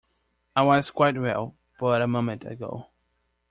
[0.55, 2.87] I was quite well but a moment ago.